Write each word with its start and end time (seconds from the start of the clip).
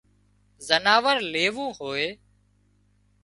زناور 0.67 1.17
ليوون 1.33 1.69
هوئي 1.79 2.07